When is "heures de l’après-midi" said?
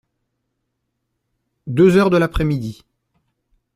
1.95-2.81